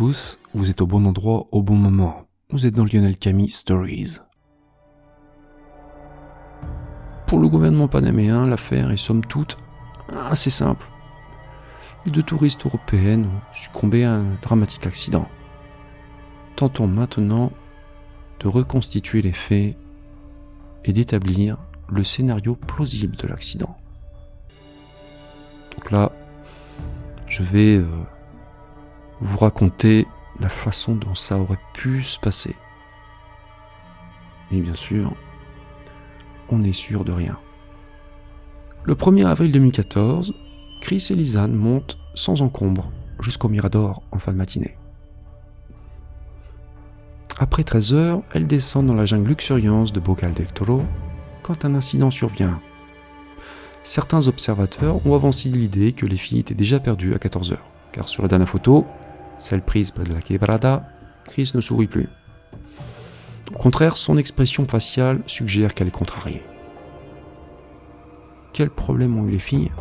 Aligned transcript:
Vous 0.00 0.70
êtes 0.70 0.80
au 0.80 0.86
bon 0.86 1.04
endroit 1.04 1.46
au 1.52 1.62
bon 1.62 1.74
moment. 1.74 2.24
Vous 2.48 2.64
êtes 2.64 2.74
dans 2.74 2.86
Lionel 2.86 3.18
Camille 3.18 3.50
Stories. 3.50 4.16
Pour 7.26 7.38
le 7.38 7.48
gouvernement 7.48 7.86
panaméen, 7.86 8.46
l'affaire 8.46 8.90
est 8.92 8.96
somme 8.96 9.22
toute 9.22 9.58
assez 10.08 10.48
simple. 10.48 10.86
Les 12.06 12.12
deux 12.12 12.22
touristes 12.22 12.64
européennes 12.64 13.26
ont 13.26 13.54
succombé 13.54 14.04
à 14.04 14.14
un 14.14 14.24
dramatique 14.40 14.86
accident. 14.86 15.28
Tentons 16.56 16.86
maintenant 16.86 17.52
de 18.38 18.48
reconstituer 18.48 19.20
les 19.20 19.34
faits 19.34 19.76
et 20.82 20.94
d'établir 20.94 21.58
le 21.90 22.04
scénario 22.04 22.54
plausible 22.54 23.16
de 23.16 23.28
l'accident. 23.28 23.76
Donc 25.76 25.90
là, 25.90 26.10
je 27.26 27.42
vais 27.42 27.76
euh, 27.76 27.86
vous 29.20 29.38
raconter 29.38 30.06
la 30.40 30.48
façon 30.48 30.94
dont 30.94 31.14
ça 31.14 31.38
aurait 31.38 31.58
pu 31.74 32.02
se 32.02 32.18
passer. 32.18 32.54
Et 34.52 34.60
bien 34.60 34.74
sûr, 34.74 35.12
on 36.48 36.58
n'est 36.58 36.72
sûr 36.72 37.04
de 37.04 37.12
rien. 37.12 37.38
Le 38.84 38.94
1er 38.94 39.26
avril 39.26 39.52
2014, 39.52 40.34
Chris 40.80 41.06
et 41.10 41.14
Lisanne 41.14 41.54
montent 41.54 41.98
sans 42.14 42.42
encombre 42.42 42.90
jusqu'au 43.20 43.48
Mirador 43.48 44.02
en 44.10 44.18
fin 44.18 44.32
de 44.32 44.38
matinée. 44.38 44.76
Après 47.38 47.64
13 47.64 47.94
heures, 47.94 48.22
elles 48.32 48.46
descendent 48.46 48.86
dans 48.86 48.94
la 48.94 49.04
jungle 49.04 49.28
luxuriante 49.28 49.92
de 49.92 50.00
Bocal 50.00 50.32
del 50.32 50.48
Toro 50.48 50.82
quand 51.42 51.64
un 51.64 51.74
incident 51.74 52.10
survient. 52.10 52.58
Certains 53.82 54.28
observateurs 54.28 55.06
ont 55.06 55.14
avancé 55.14 55.48
l'idée 55.48 55.92
que 55.92 56.04
les 56.04 56.18
filles 56.18 56.40
étaient 56.40 56.54
déjà 56.54 56.80
perdues 56.80 57.14
à 57.14 57.18
14 57.18 57.52
heures, 57.52 57.66
car 57.92 58.08
sur 58.08 58.22
la 58.22 58.28
dernière 58.28 58.48
photo, 58.48 58.86
celle 59.40 59.62
prise 59.62 59.90
près 59.90 60.04
de 60.04 60.12
la 60.12 60.20
quebrada, 60.20 60.86
Chris 61.24 61.50
ne 61.54 61.60
sourit 61.60 61.86
plus. 61.86 62.08
Au 63.52 63.58
contraire, 63.58 63.96
son 63.96 64.16
expression 64.16 64.66
faciale 64.66 65.22
suggère 65.26 65.74
qu'elle 65.74 65.88
est 65.88 65.92
contrariée. 65.92 66.44
Quel 68.52 68.70
problème 68.70 69.18
ont 69.18 69.26
eu 69.26 69.30
les 69.30 69.38
filles? 69.38 69.72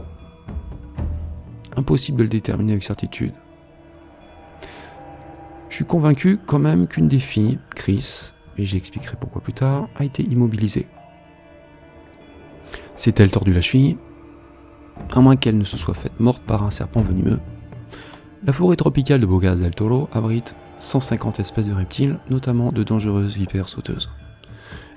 Impossible 1.75 2.17
de 2.19 2.23
le 2.23 2.29
déterminer 2.29 2.71
avec 2.71 2.83
certitude. 2.83 3.33
Je 5.69 5.75
suis 5.75 5.85
convaincu 5.85 6.39
quand 6.45 6.59
même 6.59 6.87
qu'une 6.87 7.07
des 7.07 7.19
filles, 7.19 7.59
Chris, 7.75 8.31
et 8.57 8.65
j'expliquerai 8.65 9.17
pourquoi 9.19 9.41
plus 9.41 9.53
tard, 9.53 9.87
a 9.95 10.03
été 10.03 10.23
immobilisée. 10.23 10.87
S'est-elle 12.95 13.31
tordu 13.31 13.53
la 13.53 13.61
cheville 13.61 13.97
À 15.11 15.19
moins 15.19 15.35
qu'elle 15.35 15.57
ne 15.57 15.63
se 15.63 15.77
soit 15.77 15.93
faite 15.93 16.19
morte 16.19 16.43
par 16.43 16.63
un 16.63 16.71
serpent 16.71 17.01
venimeux. 17.01 17.39
La 18.45 18.53
forêt 18.53 18.77
tropicale 18.77 19.19
de 19.19 19.25
Bogas 19.25 19.57
del 19.57 19.75
Toro 19.75 20.07
abrite 20.13 20.55
150 20.79 21.41
espèces 21.41 21.65
de 21.65 21.73
reptiles, 21.73 22.19
notamment 22.29 22.71
de 22.71 22.83
dangereuses 22.83 23.35
vipères 23.35 23.67
sauteuses. 23.67 24.09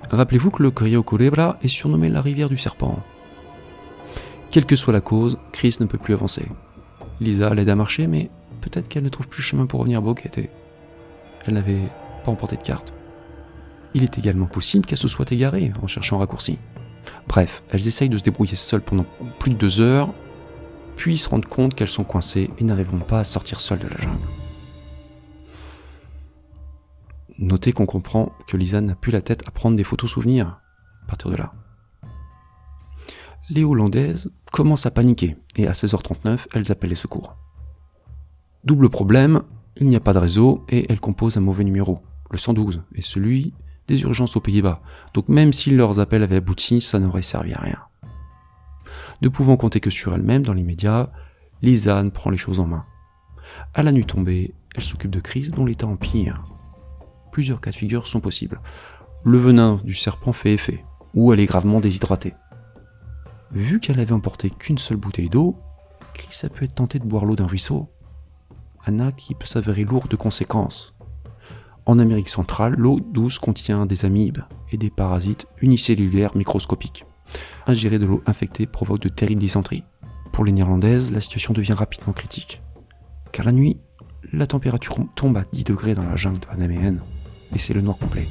Rappelez-vous 0.09 0.49
que 0.49 0.63
le 0.63 0.71
Cayo 0.71 1.03
Culebra 1.03 1.57
est 1.61 1.67
surnommé 1.67 2.07
la 2.07 2.21
rivière 2.21 2.47
du 2.47 2.55
serpent. 2.55 2.99
Quelle 4.49 4.65
que 4.65 4.77
soit 4.77 4.93
la 4.93 5.01
cause, 5.01 5.39
Chris 5.51 5.75
ne 5.81 5.85
peut 5.85 5.97
plus 5.97 6.13
avancer. 6.13 6.47
Lisa 7.19 7.53
l'aide 7.53 7.69
à 7.69 7.75
marcher, 7.75 8.07
mais 8.07 8.29
peut-être 8.61 8.87
qu'elle 8.87 9.03
ne 9.03 9.09
trouve 9.09 9.27
plus 9.27 9.43
chemin 9.43 9.65
pour 9.65 9.81
revenir 9.81 9.97
à 9.97 10.01
Boquete. 10.01 10.49
Elle 11.45 11.53
n'avait 11.55 11.89
pas 12.23 12.31
emporté 12.31 12.55
de 12.55 12.63
carte. 12.63 12.93
Il 13.93 14.03
est 14.03 14.17
également 14.17 14.45
possible 14.45 14.85
qu'elle 14.85 14.97
se 14.97 15.09
soit 15.09 15.31
égarée 15.33 15.73
en 15.81 15.87
cherchant 15.87 16.15
un 16.15 16.19
raccourci. 16.19 16.59
Bref, 17.27 17.63
elles 17.69 17.87
essayent 17.87 18.09
de 18.09 18.17
se 18.17 18.23
débrouiller 18.23 18.55
seules 18.55 18.81
pendant 18.81 19.05
plus 19.39 19.51
de 19.51 19.57
deux 19.57 19.81
heures, 19.81 20.13
puis 20.95 21.17
se 21.17 21.29
rendent 21.29 21.45
compte 21.45 21.75
qu'elles 21.75 21.87
sont 21.87 22.03
coincées 22.03 22.49
et 22.57 22.63
n'arriveront 22.63 22.99
pas 22.99 23.19
à 23.19 23.23
sortir 23.23 23.59
seules 23.59 23.79
de 23.79 23.87
la 23.87 23.97
jungle. 23.97 24.27
Notez 27.39 27.73
qu'on 27.73 27.85
comprend 27.85 28.31
que 28.47 28.57
Lisa 28.57 28.79
n'a 28.81 28.95
plus 28.95 29.11
la 29.11 29.21
tête 29.21 29.43
à 29.47 29.51
prendre 29.51 29.75
des 29.75 29.83
photos 29.83 30.11
souvenirs 30.11 30.59
à 31.03 31.07
partir 31.07 31.31
de 31.31 31.35
là. 31.35 31.53
Les 33.49 33.63
Hollandaises 33.63 34.31
commencent 34.51 34.85
à 34.85 34.91
paniquer 34.91 35.35
et 35.57 35.67
à 35.67 35.71
16h39, 35.71 36.47
elles 36.53 36.71
appellent 36.71 36.91
les 36.91 36.95
secours. 36.95 37.35
Double 38.63 38.89
problème, 38.89 39.41
il 39.77 39.89
n'y 39.89 39.95
a 39.95 39.99
pas 39.99 40.13
de 40.13 40.19
réseau 40.19 40.63
et 40.69 40.85
elles 40.89 40.99
composent 40.99 41.37
un 41.37 41.41
mauvais 41.41 41.63
numéro, 41.63 41.99
le 42.31 42.37
112, 42.37 42.83
et 42.95 43.01
celui 43.01 43.53
des 43.87 44.01
urgences 44.03 44.37
aux 44.37 44.41
Pays-Bas. 44.41 44.81
Donc 45.13 45.27
même 45.27 45.51
si 45.51 45.71
leurs 45.71 45.99
appels 45.99 46.23
avaient 46.23 46.37
abouti, 46.37 46.79
ça 46.79 46.99
n'aurait 46.99 47.21
servi 47.21 47.53
à 47.53 47.59
rien. 47.59 47.79
Ne 49.21 49.29
pouvant 49.29 49.57
compter 49.57 49.79
que 49.79 49.89
sur 49.89 50.13
elle-même 50.13 50.43
dans 50.43 50.53
l'immédiat, 50.53 51.11
Lisanne 51.61 52.11
prend 52.11 52.29
les 52.29 52.37
choses 52.37 52.59
en 52.59 52.67
main. 52.67 52.85
À 53.73 53.83
la 53.83 53.91
nuit 53.91 54.05
tombée, 54.05 54.53
elle 54.75 54.83
s'occupe 54.83 55.11
de 55.11 55.19
Chris 55.19 55.49
dont 55.55 55.65
l'état 55.65 55.87
empire. 55.87 56.43
Plusieurs 57.31 57.61
cas 57.61 57.71
de 57.71 57.75
figure 57.75 58.07
sont 58.07 58.19
possibles. 58.19 58.61
Le 59.23 59.37
venin 59.37 59.79
du 59.83 59.93
serpent 59.93 60.33
fait 60.33 60.53
effet, 60.53 60.83
ou 61.13 61.31
elle 61.31 61.39
est 61.39 61.45
gravement 61.45 61.79
déshydratée. 61.79 62.33
Vu 63.51 63.79
qu'elle 63.79 63.99
avait 63.99 64.13
emporté 64.13 64.49
qu'une 64.49 64.77
seule 64.77 64.97
bouteille 64.97 65.29
d'eau, 65.29 65.55
Chris 66.13 66.41
a 66.43 66.49
pu 66.49 66.65
être 66.65 66.75
tenté 66.75 66.99
de 66.99 67.05
boire 67.05 67.25
l'eau 67.25 67.35
d'un 67.35 67.47
ruisseau. 67.47 67.89
Un 68.85 68.99
acte 68.99 69.19
qui 69.19 69.35
peut 69.35 69.45
s'avérer 69.45 69.83
lourd 69.83 70.07
de 70.07 70.15
conséquences. 70.15 70.93
En 71.85 71.99
Amérique 71.99 72.29
centrale, 72.29 72.75
l'eau 72.77 72.99
douce 72.99 73.39
contient 73.39 73.85
des 73.85 74.05
amibes 74.05 74.43
et 74.71 74.77
des 74.77 74.89
parasites 74.89 75.47
unicellulaires 75.61 76.35
microscopiques. 76.35 77.05
Ingérer 77.67 77.99
de 77.99 78.05
l'eau 78.05 78.23
infectée 78.25 78.65
provoque 78.65 79.01
de 79.01 79.09
terribles 79.09 79.41
dysenteries. 79.41 79.83
Pour 80.31 80.45
les 80.45 80.51
Néerlandaises, 80.51 81.11
la 81.11 81.21
situation 81.21 81.53
devient 81.53 81.73
rapidement 81.73 82.13
critique. 82.13 82.61
Car 83.31 83.45
la 83.45 83.51
nuit, 83.51 83.77
la 84.31 84.47
température 84.47 84.95
tombe 85.15 85.37
à 85.37 85.45
10 85.51 85.63
degrés 85.65 85.95
dans 85.95 86.03
la 86.03 86.15
jungle 86.15 86.39
panaméenne, 86.39 87.01
et 87.53 87.59
c'est 87.59 87.73
le 87.73 87.81
noir 87.81 87.97
complet. 87.97 88.27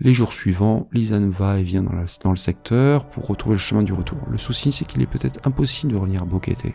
Les 0.00 0.12
jours 0.12 0.32
suivants, 0.32 0.88
Lisanne 0.92 1.30
va 1.30 1.58
et 1.58 1.62
vient 1.62 1.82
dans, 1.82 2.30
le 2.30 2.36
secteur 2.36 3.06
pour 3.06 3.26
retrouver 3.26 3.54
le 3.54 3.60
chemin 3.60 3.82
du 3.82 3.92
retour. 3.92 4.18
Le 4.28 4.38
souci, 4.38 4.72
c'est 4.72 4.84
qu'il 4.84 5.02
est 5.02 5.06
peut-être 5.06 5.40
impossible 5.46 5.92
de 5.92 5.96
revenir 5.96 6.22
à 6.22 6.24
Boquete. 6.24 6.74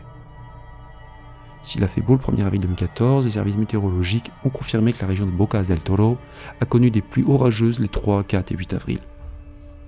S'il 1.62 1.84
a 1.84 1.88
fait 1.88 2.00
beau 2.00 2.14
le 2.14 2.20
1er 2.20 2.44
avril 2.44 2.62
2014, 2.62 3.26
les 3.26 3.32
services 3.32 3.56
météorologiques 3.56 4.30
ont 4.44 4.48
confirmé 4.48 4.94
que 4.94 5.02
la 5.02 5.08
région 5.08 5.26
de 5.26 5.30
Bocas 5.30 5.64
del 5.64 5.80
Toro 5.80 6.16
a 6.60 6.64
connu 6.64 6.90
des 6.90 7.02
pluies 7.02 7.24
orageuses 7.28 7.80
les 7.80 7.88
3, 7.88 8.24
4 8.24 8.52
et 8.52 8.56
8 8.56 8.74
avril. 8.74 9.00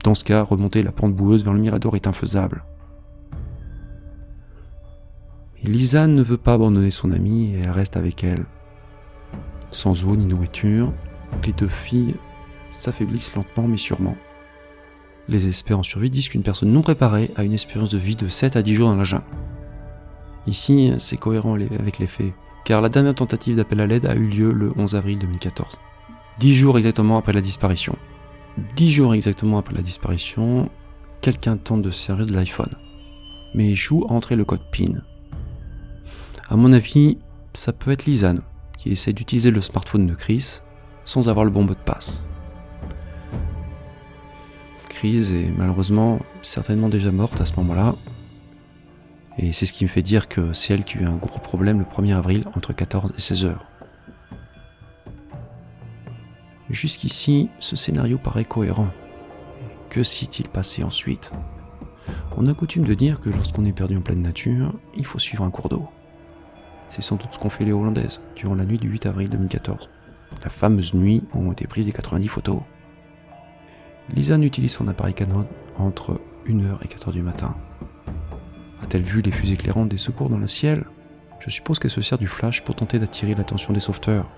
Dans 0.03 0.15
ce 0.15 0.25
cas, 0.25 0.43
remonter 0.43 0.83
la 0.83 0.93
pente 0.93 1.15
boueuse 1.15 1.45
vers 1.45 1.53
le 1.53 1.61
Mirador 1.61 1.95
est 1.95 2.07
infaisable. 2.07 2.65
Lisanne 5.63 6.17
ne 6.17 6.23
veut 6.23 6.39
pas 6.39 6.55
abandonner 6.55 6.91
son 6.91 7.13
amie 7.13 7.55
et 7.55 7.61
elle 7.61 7.71
reste 7.71 7.97
avec 7.97 8.25
elle. 8.25 8.45
Sans 9.71 10.05
eau 10.05 10.17
ni 10.17 10.27
nourriture, 10.27 10.93
les 11.47 11.53
deux 11.53 11.69
filles 11.69 12.17
s'affaiblissent 12.73 13.37
lentement 13.37 13.69
mais 13.69 13.79
sûrement. 13.79 14.17
Les 15.29 15.47
experts 15.47 15.79
en 15.79 15.85
survie 15.85 16.11
disent 16.11 16.29
qu'une 16.29 16.43
personne 16.43 16.73
non 16.73 16.83
préparée 16.83 17.31
a 17.37 17.45
une 17.45 17.53
espérance 17.53 17.91
de 17.91 17.99
vie 17.99 18.17
de 18.17 18.29
7 18.29 18.57
à 18.57 18.63
10 18.63 18.75
jours 18.75 18.89
dans 18.89 18.97
la 18.97 19.05
jungle. 19.05 19.23
Ici, 20.49 20.93
c'est 20.99 21.17
cohérent 21.17 21.55
avec 21.55 22.01
les 22.01 22.09
faits, 22.09 22.33
car 22.65 22.81
la 22.81 22.89
dernière 22.89 23.15
tentative 23.15 23.57
d'appel 23.57 23.81
à 23.81 23.87
l'aide 23.87 24.07
a 24.07 24.17
eu 24.17 24.27
lieu 24.27 24.53
le 24.53 24.73
11 24.77 24.97
avril 24.97 25.21
2014. 25.21 25.79
10 26.41 26.55
jours 26.55 26.77
exactement 26.77 27.19
après 27.19 27.33
la 27.33 27.41
disparition. 27.41 27.97
10 28.77 28.91
jours 28.91 29.15
exactement 29.15 29.59
après 29.59 29.75
la 29.75 29.83
disparition, 29.83 30.69
quelqu'un 31.21 31.57
tente 31.57 31.83
de 31.83 31.91
servir 31.91 32.27
de 32.27 32.33
l'iPhone, 32.33 32.75
mais 33.55 33.71
échoue 33.71 34.05
à 34.09 34.13
entrer 34.13 34.37
le 34.37 34.45
code 34.45 34.71
PIN. 34.71 35.01
À 36.49 36.57
mon 36.57 36.73
avis, 36.73 37.19
ça 37.55 37.73
peut 37.73 37.91
être 37.91 38.07
Lisanne, 38.07 38.43
qui 38.77 38.91
essaie 38.91 39.13
d'utiliser 39.13 39.51
le 39.51 39.61
smartphone 39.61 40.07
de 40.07 40.15
Chris 40.15 40.61
sans 41.05 41.29
avoir 41.29 41.45
le 41.45 41.51
bon 41.51 41.65
mot 41.65 41.75
de 41.75 41.79
passe. 41.79 42.25
Chris 44.89 45.35
est 45.35 45.51
malheureusement 45.57 46.21
certainement 46.43 46.89
déjà 46.89 47.11
morte 47.11 47.41
à 47.41 47.47
ce 47.47 47.55
moment-là. 47.57 47.95
Et 49.39 49.53
c'est 49.53 49.67
ce 49.67 49.73
qui 49.73 49.85
me 49.85 49.89
fait 49.89 50.03
dire 50.03 50.29
que 50.29 50.53
c'est 50.53 50.75
elle 50.75 50.85
qui 50.85 50.99
a 50.99 51.01
eu 51.01 51.05
un 51.07 51.17
gros 51.17 51.39
problème 51.39 51.79
le 51.79 51.85
1er 51.85 52.15
avril 52.15 52.45
entre 52.55 52.73
14 52.73 53.15
et 53.17 53.21
16 53.21 53.45
heures. 53.47 53.72
Jusqu'ici, 56.73 57.51
ce 57.59 57.77
scénario 57.77 58.17
paraît 58.17 58.47
cohérent. 58.47 58.89
Que 59.91 60.03
s'est-il 60.03 60.49
passé 60.49 60.83
ensuite? 60.83 61.31
On 62.39 62.47
a 62.47 62.55
coutume 62.55 62.85
de 62.85 62.95
dire 62.95 63.21
que 63.21 63.29
lorsqu'on 63.29 63.67
est 63.67 63.75
perdu 63.75 63.99
en 63.99 64.01
pleine 64.01 64.23
nature, 64.23 64.73
il 64.97 65.05
faut 65.05 65.19
suivre 65.19 65.45
un 65.45 65.51
cours 65.51 65.69
d'eau. 65.69 65.87
C'est 66.89 67.03
sans 67.03 67.17
doute 67.17 67.29
ce 67.33 67.39
qu'ont 67.39 67.51
fait 67.51 67.67
les 67.67 67.73
Hollandaises 67.73 68.23
durant 68.37 68.55
la 68.55 68.65
nuit 68.65 68.79
du 68.79 68.89
8 68.89 69.05
avril 69.05 69.29
2014. 69.29 69.91
La 70.43 70.49
fameuse 70.49 70.95
nuit 70.95 71.23
où 71.35 71.47
ont 71.47 71.53
été 71.53 71.67
prises 71.67 71.87
les 71.87 71.93
90 71.93 72.29
photos. 72.29 72.61
Lisanne 74.15 74.43
utilise 74.43 74.73
son 74.73 74.89
appareil 74.89 75.13
Canon 75.13 75.47
entre 75.79 76.23
1h 76.47 76.79
et 76.83 76.89
4h 76.89 77.13
du 77.13 77.23
matin. 77.23 77.55
A-t-elle 78.83 79.03
vu 79.03 79.21
les 79.21 79.31
fusées 79.31 79.55
éclairantes 79.55 79.91
des 79.91 79.99
secours 79.99 80.31
dans 80.31 80.39
le 80.39 80.49
ciel? 80.49 80.87
Je 81.39 81.51
suppose 81.51 81.79
qu'elle 81.79 81.91
se 81.91 82.01
sert 82.01 82.19
du 82.19 82.29
flash 82.29 82.65
pour 82.65 82.77
tenter 82.77 82.99
d'attirer 82.99 83.35
l'attention 83.35 83.75
des 83.75 83.81
sauveteurs. 83.81 84.31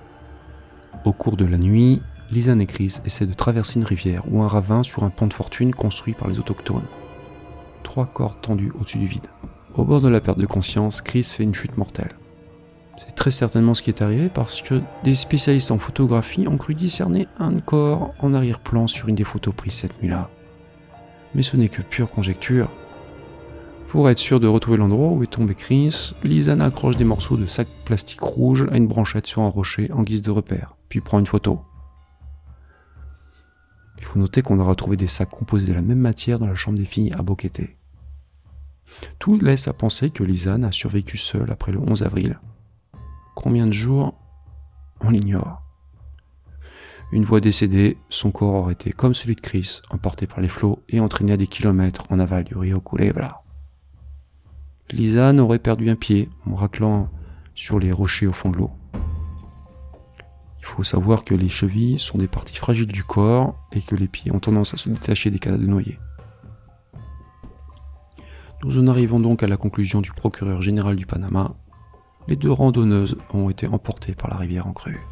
Au 1.05 1.13
cours 1.13 1.37
de 1.37 1.45
la 1.45 1.59
nuit, 1.59 2.03
Lisanne 2.35 2.61
et 2.61 2.67
Chris 2.67 2.97
essaient 3.05 3.29
de 3.29 3.33
traverser 3.33 3.79
une 3.79 3.85
rivière 3.85 4.25
ou 4.29 4.43
un 4.43 4.49
ravin 4.49 4.83
sur 4.83 5.05
un 5.05 5.11
pont 5.11 5.29
de 5.29 5.33
fortune 5.33 5.73
construit 5.73 6.15
par 6.15 6.27
les 6.27 6.41
autochtones. 6.41 6.83
Trois 7.85 8.07
cordes 8.07 8.41
tendues 8.43 8.73
au-dessus 8.81 8.99
du 8.99 9.07
vide. 9.07 9.29
Au 9.75 9.85
bord 9.85 10.01
de 10.01 10.09
la 10.09 10.21
perte 10.21 10.41
de 10.41 10.47
conscience, 10.47 11.01
Chris 11.01 11.23
fait 11.23 11.45
une 11.45 11.55
chute 11.55 11.79
mortelle. 11.79 12.11
C'est 12.99 13.15
très 13.15 13.31
certainement 13.31 13.73
ce 13.75 13.83
qui 13.83 13.91
est 13.91 14.03
arrivé 14.03 14.29
parce 14.29 14.63
que 14.63 14.83
des 15.05 15.15
spécialistes 15.15 15.71
en 15.71 15.79
photographie 15.79 16.49
ont 16.49 16.57
cru 16.57 16.75
discerner 16.75 17.29
un 17.39 17.61
corps 17.61 18.13
en 18.19 18.35
arrière-plan 18.35 18.89
sur 18.89 19.09
une 19.09 19.15
des 19.15 19.23
photos 19.23 19.55
prises 19.55 19.75
cette 19.75 20.03
nuit-là. 20.03 20.29
Mais 21.37 21.45
ce 21.45 21.57
n'est 21.57 21.69
que 21.69 21.83
pure 21.83 22.11
conjecture. 22.11 22.69
Pour 23.87 24.11
être 24.11 24.19
sûr 24.19 24.41
de 24.41 24.49
retrouver 24.49 24.79
l'endroit 24.79 25.13
où 25.13 25.23
est 25.23 25.29
tombé 25.29 25.55
Chris, 25.55 26.15
Lisanne 26.25 26.63
accroche 26.63 26.97
des 26.97 27.05
morceaux 27.05 27.37
de 27.37 27.47
sac 27.47 27.69
plastique 27.85 28.21
rouge 28.21 28.67
à 28.73 28.77
une 28.77 28.89
branchette 28.89 29.29
sur 29.29 29.43
un 29.43 29.49
rocher 29.49 29.89
en 29.93 30.03
guise 30.03 30.23
de 30.23 30.33
repère, 30.33 30.75
puis 30.89 31.01
prend 31.01 31.21
une 31.21 31.27
photo. 31.27 31.61
Il 33.99 34.05
faut 34.05 34.19
noter 34.19 34.43
qu'on 34.43 34.59
a 34.59 34.65
retrouvé 34.65 34.97
des 34.97 35.07
sacs 35.07 35.31
composés 35.31 35.67
de 35.67 35.73
la 35.73 35.83
même 35.83 35.99
matière 35.99 36.39
dans 36.39 36.47
la 36.47 36.55
chambre 36.55 36.79
des 36.79 36.85
filles 36.85 37.13
à 37.13 37.23
Boqueté. 37.23 37.77
Tout 39.19 39.39
laisse 39.39 39.69
à 39.69 39.73
penser 39.73 40.11
que 40.11 40.25
Lisanne 40.25 40.65
a 40.65 40.73
survécu 40.73 41.17
seule 41.17 41.51
après 41.51 41.73
le 41.73 41.79
11 41.79 42.03
avril. 42.03 42.39
Combien 43.35 43.67
de 43.67 43.73
jours 43.73 44.15
On 45.01 45.11
l'ignore. 45.11 45.63
Une 47.13 47.25
fois 47.25 47.41
décédée, 47.41 47.97
son 48.09 48.31
corps 48.31 48.55
aurait 48.55 48.73
été 48.73 48.93
comme 48.93 49.15
celui 49.15 49.37
de 49.37 49.41
Chris, 49.41 49.81
emporté 49.91 50.27
par 50.27 50.41
les 50.41 50.49
flots 50.49 50.83
et 50.89 51.01
entraîné 51.01 51.33
à 51.33 51.37
des 51.37 51.47
kilomètres 51.47 52.07
en 52.11 52.19
aval 52.19 52.45
du 52.45 52.57
Rio 52.57 52.81
Culebra. 52.81 53.45
Lisanne 54.91 55.41
aurait 55.41 55.59
perdu 55.59 55.91
un 55.91 55.97
pied 55.97 56.29
en 56.47 56.55
raclant 56.55 57.09
sur 57.55 57.79
les 57.79 57.93
rochers 57.93 58.27
au 58.27 58.33
fond 58.33 58.51
de 58.51 58.57
l'eau. 58.57 58.71
Il 60.65 60.77
faut 60.77 60.83
savoir 60.83 61.25
que 61.25 61.35
les 61.35 61.51
chevilles 61.51 61.99
sont 61.99 62.17
des 62.17 62.27
parties 62.27 62.57
fragiles 62.57 62.87
du 62.87 63.05
corps 63.05 63.55
et 63.71 63.83
que 63.83 63.95
les 63.95 64.09
pieds 64.09 64.33
ont 64.33 64.41
tendance 64.41 64.73
à 64.73 64.79
se 64.79 64.89
détacher 64.89 65.31
des 65.31 65.39
cadavres 65.39 65.63
de 65.63 65.69
noyés. 65.69 65.99
Nous 68.65 68.79
en 68.79 68.87
arrivons 68.87 69.21
donc 69.21 69.43
à 69.43 69.47
la 69.47 69.59
conclusion 69.59 70.01
du 70.01 70.11
procureur 70.13 70.63
général 70.63 70.97
du 70.97 71.05
Panama. 71.05 71.55
Les 72.29 72.37
deux 72.37 72.51
randonneuses 72.51 73.19
ont 73.35 73.51
été 73.51 73.67
emportées 73.67 74.15
par 74.15 74.31
la 74.31 74.37
rivière 74.37 74.67
en 74.67 74.73
crue. 74.73 75.03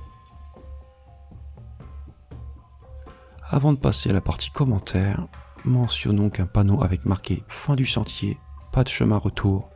Avant 3.46 3.74
de 3.74 3.78
passer 3.78 4.08
à 4.08 4.14
la 4.14 4.22
partie 4.22 4.50
commentaire, 4.50 5.26
mentionnons 5.66 6.30
qu'un 6.30 6.46
panneau 6.46 6.82
avec 6.82 7.04
marqué 7.04 7.44
Fin 7.48 7.76
du 7.76 7.84
sentier, 7.84 8.38
pas 8.72 8.84
de 8.84 8.88
chemin 8.88 9.18
retour 9.18 9.68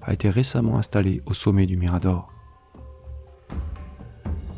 a 0.00 0.14
été 0.14 0.30
récemment 0.30 0.78
installé 0.78 1.20
au 1.26 1.34
sommet 1.34 1.66
du 1.66 1.76
Mirador. 1.76 2.32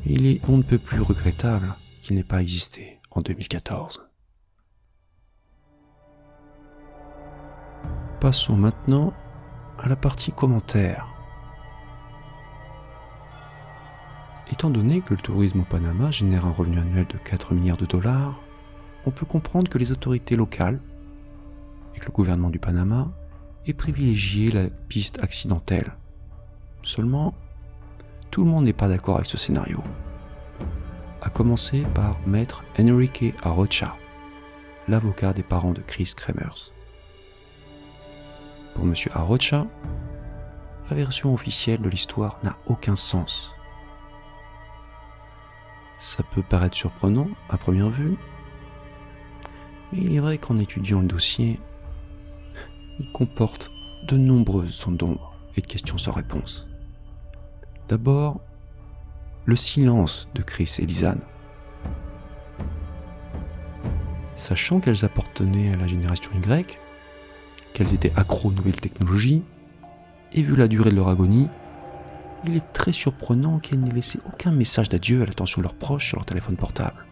Il 0.05 0.27
est 0.27 0.41
on 0.49 0.57
ne 0.57 0.63
peut 0.63 0.79
plus 0.79 1.01
regrettable 1.01 1.75
qu'il 2.01 2.17
n'ait 2.17 2.25
pas 2.25 2.41
existé 2.41 2.99
en 3.13 3.21
2014. 3.21 4.09
Passons 8.21 8.57
maintenant 8.57 9.13
à 9.79 9.89
la 9.89 9.97
partie 9.97 10.33
commentaires. 10.33 11.07
Étant 14.51 14.71
donné 14.71 15.01
que 15.01 15.15
le 15.15 15.21
tourisme 15.21 15.61
au 15.61 15.65
Panama 15.65 16.11
génère 16.11 16.47
un 16.47 16.51
revenu 16.51 16.79
annuel 16.79 17.07
de 17.07 17.19
4 17.19 17.55
milliards 17.55 17.77
de 17.77 17.87
dollars, 17.87 18.41
on 19.07 19.11
peut 19.11 19.27
comprendre 19.27 19.71
que 19.71 19.79
les 19.79 19.93
autorités 19.93 20.37
locales 20.37 20.81
et 21.95 21.99
que 21.99 22.07
le 22.07 22.13
gouvernement 22.13 22.51
du 22.51 22.59
Panama 22.59 23.11
aient 23.67 23.73
privilégié 23.73 24.51
la 24.51 24.69
piste 24.89 25.23
accidentelle. 25.23 25.93
Seulement, 26.83 27.35
tout 28.33 28.45
le 28.45 28.51
monde 28.51 28.65
n'est 28.65 28.73
pas 28.73 28.89
d'accord 28.89 29.17
avec 29.17 29.29
ce 29.29 29.37
scénario. 29.37 29.85
À 31.21 31.29
commencer 31.29 31.83
par 31.95 32.17
maître 32.27 32.65
Enrique 32.81 33.35
Arrocha, 33.43 33.95
l'avocat 34.89 35.35
des 35.35 35.43
parents 35.43 35.75
de 35.75 35.83
Chris 35.83 36.15
Kremers. 36.17 36.73
Pour 38.75 38.85
M. 38.85 38.95
Arrocha, 39.13 39.67
la 40.89 40.97
version 40.97 41.35
officielle 41.35 41.83
de 41.83 41.91
l'histoire 41.91 42.39
n'a 42.43 42.57
aucun 42.67 42.97
sens. 42.97 43.55
Ça 45.99 46.23
peut 46.23 46.43
paraître 46.43 46.75
surprenant 46.75 47.29
à 47.51 47.59
première 47.59 47.91
vue, 47.91 48.17
mais 49.93 49.99
il 50.01 50.17
est 50.17 50.21
vrai 50.21 50.39
qu'en 50.39 50.57
étudiant 50.57 51.01
le 51.01 51.07
dossier, 51.07 51.61
il 52.99 53.13
comporte 53.13 53.71
de 54.09 54.17
nombreuses 54.17 54.81
zones 54.81 54.97
d'ombre 54.97 55.37
et 55.55 55.61
de 55.61 55.67
questions 55.67 55.99
sans 55.99 56.13
réponse. 56.13 56.67
D'abord, 57.93 58.41
le 59.45 59.55
silence 59.55 60.27
de 60.35 60.41
Chris 60.41 60.77
et 60.79 60.87
Lisanne. 60.87 61.21
Sachant 64.35 64.81
qu'elles 64.81 65.05
appartenaient 65.05 65.75
à 65.75 65.77
la 65.77 65.87
génération 65.87 66.31
Y, 66.43 66.79
qu'elles 67.75 67.93
étaient 67.93 68.15
accros 68.17 68.49
aux 68.49 68.53
nouvelles 68.53 68.81
technologies, 68.81 69.43
et 70.33 70.41
vu 70.41 70.57
la 70.57 70.69
durée 70.69 70.89
de 70.89 70.97
leur 70.97 71.09
agonie, 71.09 71.51
il 72.47 72.57
est 72.57 72.73
très 72.73 72.93
surprenant 72.93 73.59
qu'elles 73.59 73.81
n'aient 73.81 73.93
laissé 73.93 74.21
aucun 74.25 74.53
message 74.53 74.89
d'adieu 74.89 75.21
à 75.21 75.27
l'attention 75.27 75.61
de 75.61 75.65
leurs 75.65 75.77
proches 75.77 76.09
sur 76.09 76.17
leur 76.17 76.25
téléphone 76.25 76.57
portable. 76.57 77.05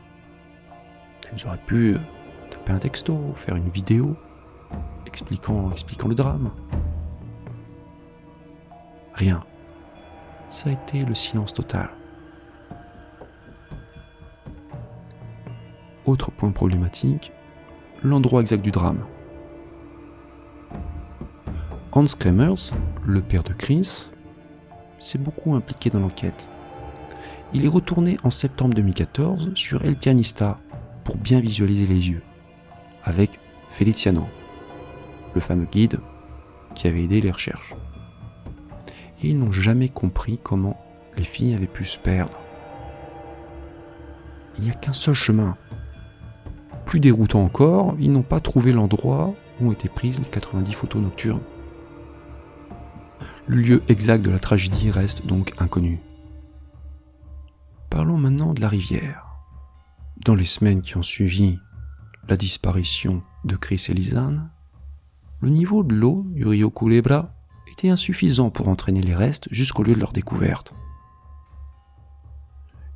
Elles 1.31 1.47
auraient 1.47 1.61
pu 1.67 1.99
taper 2.49 2.73
un 2.73 2.79
texto, 2.79 3.35
faire 3.35 3.57
une 3.57 3.69
vidéo, 3.69 4.17
expliquant, 5.07 5.71
expliquant 5.73 6.09
le 6.09 6.15
drame. 6.15 6.51
Rien. 9.13 9.45
Ça 10.51 10.69
a 10.69 10.73
été 10.73 11.05
le 11.05 11.15
silence 11.15 11.55
total. 11.55 11.91
Autre 16.07 16.33
point 16.33 16.51
problématique, 16.51 17.31
l'endroit 18.03 18.41
exact 18.41 18.61
du 18.61 18.73
drame. 18.73 19.07
Hans 21.93 22.05
Kremers, 22.19 22.75
le 23.07 23.23
père 23.23 23.45
de 23.45 23.53
Chris, 23.53 24.11
s'est 24.99 25.19
beaucoup 25.19 25.55
impliqué 25.55 25.89
dans 25.89 26.01
l'enquête. 26.01 26.51
Il 27.53 27.65
est 27.65 27.69
retourné 27.69 28.17
en 28.25 28.31
septembre 28.31 28.75
2014 28.75 29.55
sur 29.55 29.85
El 29.85 29.95
Pianista 29.95 30.59
pour 31.05 31.17
bien 31.17 31.39
visualiser 31.39 31.87
les 31.87 32.09
yeux, 32.09 32.23
avec 33.05 33.39
Feliciano, 33.71 34.27
le 35.35 35.41
fameux 35.41 35.69
guide 35.71 36.01
qui 36.75 36.89
avait 36.89 37.05
aidé 37.05 37.21
les 37.21 37.31
recherches. 37.31 37.75
Ils 39.23 39.39
n'ont 39.39 39.53
jamais 39.53 39.89
compris 39.89 40.39
comment 40.43 40.81
les 41.17 41.25
filles 41.25 41.55
avaient 41.55 41.67
pu 41.67 41.85
se 41.85 41.99
perdre. 41.99 42.39
Il 44.59 44.65
n'y 44.65 44.71
a 44.71 44.75
qu'un 44.75 44.93
seul 44.93 45.15
chemin. 45.15 45.57
Plus 46.87 47.01
déroutant 47.01 47.45
encore, 47.45 47.95
ils 47.99 48.11
n'ont 48.11 48.23
pas 48.23 48.41
trouvé 48.41 48.73
l'endroit 48.73 49.35
où 49.61 49.69
ont 49.69 49.73
été 49.73 49.89
prises 49.89 50.21
les 50.21 50.29
90 50.29 50.73
photos 50.73 51.03
nocturnes. 51.03 51.43
Le 53.47 53.57
lieu 53.57 53.83
exact 53.89 54.23
de 54.23 54.31
la 54.31 54.39
tragédie 54.39 54.91
reste 54.91 55.27
donc 55.27 55.53
inconnu. 55.59 56.01
Parlons 57.91 58.17
maintenant 58.17 58.55
de 58.55 58.61
la 58.61 58.69
rivière. 58.69 59.27
Dans 60.25 60.35
les 60.35 60.45
semaines 60.45 60.83
qui 60.83 60.97
ont 60.97 61.03
suivi 61.03 61.59
la 62.29 62.37
disparition 62.37 63.23
de 63.45 63.57
Chris 63.57 63.87
et 63.89 63.93
Lisanne, 63.93 64.51
le 65.41 65.49
niveau 65.49 65.83
de 65.83 65.95
l'eau 65.95 66.25
du 66.29 66.47
Rio 66.47 66.71
Culebra 66.71 67.35
était 67.71 67.89
insuffisant 67.89 68.51
pour 68.51 68.69
entraîner 68.69 69.01
les 69.01 69.15
restes 69.15 69.49
jusqu'au 69.51 69.83
lieu 69.83 69.95
de 69.95 70.01
leur 70.01 70.13
découverte. 70.13 70.75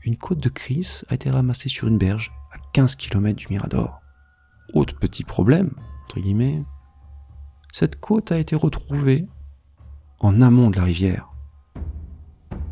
Une 0.05 0.17
côte 0.17 0.41
de 0.41 0.49
Chris 0.49 1.01
a 1.09 1.15
été 1.15 1.31
ramassée 1.31 1.69
sur 1.69 1.89
une 1.89 1.97
berge 1.97 2.33
à 2.53 2.59
15 2.73 2.97
km 2.97 3.37
du 3.39 3.47
Mirador. 3.49 4.01
Autre 4.75 4.99
petit 4.99 5.25
problème, 5.25 5.71
entre 6.05 6.21
guillemets, 6.21 6.63
cette 7.73 7.99
côte 7.99 8.31
a 8.31 8.39
été 8.39 8.55
retrouvée 8.55 9.27
en 10.21 10.41
amont 10.41 10.71
de 10.71 10.77
la 10.77 10.85
rivière, 10.85 11.31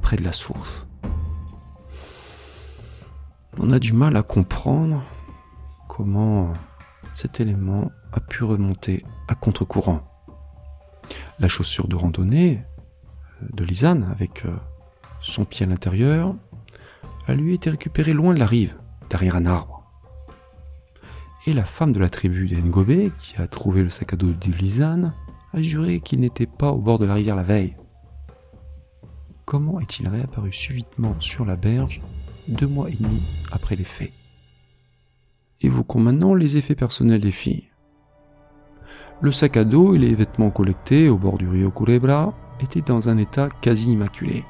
près 0.03 0.17
de 0.17 0.25
la 0.25 0.33
source. 0.33 0.87
On 3.59 3.71
a 3.71 3.79
du 3.79 3.93
mal 3.93 4.17
à 4.17 4.23
comprendre 4.23 5.03
comment 5.89 6.53
cet 7.15 7.41
élément 7.41 7.91
a 8.13 8.21
pu 8.21 8.45
remonter 8.45 9.05
à 9.29 9.35
contre-courant. 9.35 10.12
La 11.39 11.49
chaussure 11.49 11.89
de 11.89 11.97
randonnée 11.97 12.63
euh, 13.43 13.47
de 13.53 13.65
Lisanne, 13.65 14.09
avec 14.11 14.45
euh, 14.45 14.55
son 15.21 15.45
pied 15.45 15.67
à 15.67 15.69
l'intérieur, 15.69 16.35
a 17.27 17.35
lui 17.35 17.55
été 17.55 17.71
récupérée 17.71 18.13
loin 18.13 18.35
de 18.35 18.39
la 18.39 18.47
rive, 18.47 18.77
derrière 19.11 19.37
un 19.37 19.47
arbre. 19.47 19.83
Et 21.47 21.53
la 21.53 21.65
femme 21.65 21.93
de 21.93 21.99
la 21.99 22.09
tribu 22.09 22.49
des 22.49 23.11
qui 23.19 23.37
a 23.37 23.47
trouvé 23.47 23.83
le 23.83 23.91
sac 23.91 24.13
à 24.13 24.17
dos 24.17 24.33
de 24.33 24.53
Lisanne, 24.53 25.13
a 25.53 25.61
juré 25.61 26.01
qu'il 26.01 26.21
n'était 26.21 26.47
pas 26.47 26.71
au 26.71 26.79
bord 26.79 26.99
de 26.99 27.05
la 27.05 27.15
rivière 27.15 27.37
la 27.37 27.43
veille. 27.43 27.77
Comment 29.45 29.81
est-il 29.81 30.09
réapparu 30.09 30.53
subitement 30.53 31.15
sur 31.21 31.45
la 31.45 31.57
berge 31.57 32.01
deux 32.49 32.67
mois 32.67 32.89
et 32.89 32.95
demi 32.95 33.23
après 33.51 33.77
les 33.77 33.85
faits? 33.85 34.13
Évoquons 35.61 36.01
maintenant 36.01 36.35
les 36.35 36.57
effets 36.57 36.75
personnels 36.75 37.21
des 37.21 37.33
filles. 37.33 37.72
Le 39.23 39.31
sac 39.31 39.57
à 39.57 39.63
dos 39.63 39.95
et 39.95 39.99
les 39.99 40.17
vêtements 40.17 40.51
collectés 40.51 41.09
au 41.09 41.17
bord 41.17 41.39
du 41.39 41.49
Rio 41.49 41.71
Culebra 41.71 42.35
étaient 42.61 42.81
dans 42.81 43.09
un 43.09 43.19
état 43.19 43.49
quasi 43.61 43.93
immaculé. 43.93 44.45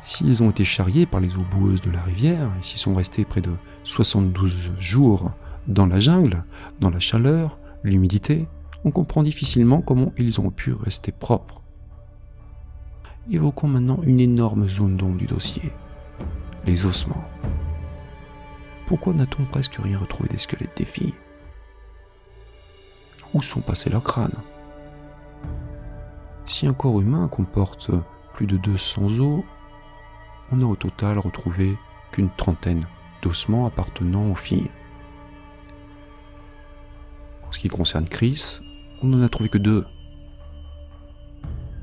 S'ils 0.00 0.40
ont 0.44 0.50
été 0.50 0.64
charriés 0.64 1.04
par 1.04 1.18
les 1.18 1.36
eaux 1.36 1.44
boueuses 1.50 1.80
de 1.80 1.90
la 1.90 2.00
rivière 2.00 2.48
et 2.56 2.62
s'ils 2.62 2.78
sont 2.78 2.94
restés 2.94 3.24
près 3.24 3.40
de 3.40 3.50
72 3.82 4.70
jours 4.78 5.32
dans 5.66 5.86
la 5.86 5.98
jungle, 5.98 6.44
dans 6.78 6.90
la 6.90 7.00
chaleur, 7.00 7.58
l'humidité, 7.82 8.46
on 8.84 8.92
comprend 8.92 9.24
difficilement 9.24 9.82
comment 9.82 10.12
ils 10.16 10.40
ont 10.40 10.50
pu 10.50 10.72
rester 10.72 11.10
propres. 11.10 11.62
Évoquons 13.32 13.66
maintenant 13.66 13.98
une 14.04 14.20
énorme 14.20 14.68
zone 14.68 14.96
d'ombre 14.96 15.18
du 15.18 15.26
dossier, 15.26 15.72
les 16.66 16.86
ossements. 16.86 17.24
Pourquoi 18.86 19.12
n'a-t-on 19.12 19.42
presque 19.46 19.74
rien 19.82 19.98
retrouvé 19.98 20.28
des 20.28 20.38
squelettes 20.38 20.76
des 20.76 20.84
filles? 20.84 21.14
Où 23.32 23.42
sont 23.42 23.60
passés 23.60 23.90
leurs 23.90 24.02
crânes? 24.02 24.42
Si 26.46 26.66
un 26.66 26.72
corps 26.72 27.00
humain 27.00 27.28
comporte 27.28 27.90
plus 28.32 28.46
de 28.46 28.56
200 28.56 29.20
os, 29.20 29.44
on 30.50 30.56
n'a 30.56 30.66
au 30.66 30.74
total 30.74 31.18
retrouvé 31.18 31.76
qu'une 32.10 32.30
trentaine 32.30 32.86
d'ossements 33.22 33.66
appartenant 33.66 34.30
aux 34.30 34.34
filles. 34.34 34.70
En 37.46 37.52
ce 37.52 37.60
qui 37.60 37.68
concerne 37.68 38.08
Chris, 38.08 38.58
on 39.02 39.06
n'en 39.06 39.22
a 39.22 39.28
trouvé 39.28 39.48
que 39.48 39.58
deux. 39.58 39.86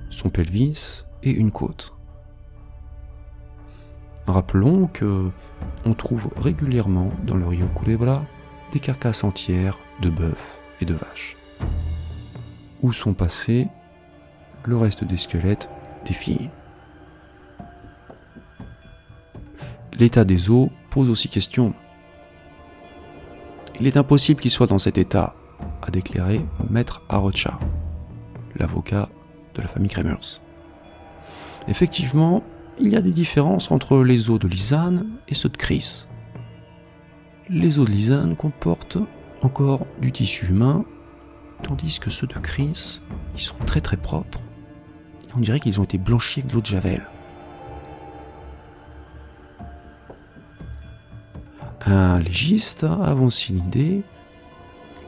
Son 0.09 0.29
pelvis 0.29 1.05
et 1.23 1.31
une 1.31 1.51
côte. 1.51 1.93
Rappelons 4.25 4.87
que 4.87 5.31
on 5.85 5.93
trouve 5.93 6.29
régulièrement 6.35 7.11
dans 7.23 7.35
le 7.35 7.47
Rio 7.47 7.67
Culebra 7.67 8.21
des 8.73 8.81
carcasses 8.81 9.23
entières 9.23 9.77
de 10.01 10.09
bœufs 10.09 10.35
de 10.85 10.93
vaches. 10.93 11.37
Où 12.81 12.93
sont 12.93 13.13
passés 13.13 13.67
le 14.65 14.77
reste 14.77 15.03
des 15.03 15.17
squelettes 15.17 15.69
des 16.05 16.13
filles? 16.13 16.49
L'état 19.93 20.25
des 20.25 20.49
eaux 20.49 20.69
pose 20.89 21.09
aussi 21.09 21.27
question. 21.27 21.73
Il 23.79 23.87
est 23.87 23.97
impossible 23.97 24.41
qu'il 24.41 24.51
soit 24.51 24.67
dans 24.67 24.79
cet 24.79 24.97
état, 24.97 25.35
a 25.81 25.89
déclaré 25.89 26.45
Maître 26.69 27.03
Arocha, 27.09 27.59
l'avocat 28.55 29.09
de 29.55 29.61
la 29.61 29.67
famille 29.67 29.89
Kremers. 29.89 30.41
Effectivement, 31.67 32.43
il 32.79 32.89
y 32.89 32.95
a 32.95 33.01
des 33.01 33.11
différences 33.11 33.71
entre 33.71 34.03
les 34.03 34.29
os 34.29 34.39
de 34.39 34.47
Lisanne 34.47 35.17
et 35.27 35.33
ceux 35.33 35.49
de 35.49 35.57
Chris. 35.57 36.07
Les 37.49 37.79
os 37.79 37.87
de 37.87 37.91
Lisanne 37.91 38.35
comportent 38.35 38.99
encore 39.41 39.85
du 40.01 40.11
tissu 40.11 40.47
humain, 40.47 40.85
tandis 41.63 41.99
que 41.99 42.09
ceux 42.09 42.27
de 42.27 42.37
Chris, 42.39 43.01
ils 43.35 43.41
sont 43.41 43.57
très 43.65 43.81
très 43.81 43.97
propres. 43.97 44.39
On 45.35 45.39
dirait 45.39 45.59
qu'ils 45.59 45.79
ont 45.79 45.83
été 45.83 45.97
blanchis 45.97 46.39
avec 46.39 46.51
de 46.51 46.55
l'eau 46.55 46.61
de 46.61 46.65
Javel. 46.65 47.07
Un 51.85 52.19
légiste 52.19 52.83
a 52.83 52.93
avancé 52.93 53.53
l'idée 53.53 54.03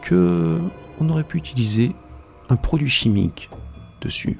que 0.01 0.59
on 1.01 1.09
aurait 1.09 1.23
pu 1.23 1.37
utiliser 1.37 1.95
un 2.49 2.55
produit 2.55 2.89
chimique 2.89 3.49
dessus, 4.01 4.39